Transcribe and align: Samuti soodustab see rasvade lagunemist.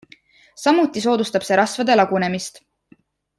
Samuti 0.61 1.03
soodustab 1.05 1.45
see 1.49 1.59
rasvade 1.61 1.99
lagunemist. 2.01 2.61